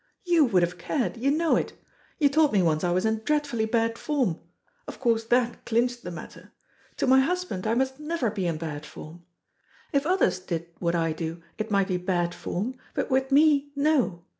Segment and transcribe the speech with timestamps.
[0.25, 1.73] You would have cared, you know it.
[2.17, 4.39] You told me once I was in dreadfully bad form.
[4.87, 6.51] Of course that clinched the matter.
[6.97, 9.23] To my husband I must never be in bad form.
[9.93, 14.23] If others did what I do, it might be bad form, but with me, no.